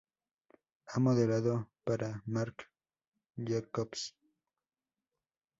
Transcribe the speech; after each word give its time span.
Ha 0.87 0.99
modelado 0.99 1.69
para 1.83 2.23
Marc 2.25 2.63
Jacobs. 3.37 4.15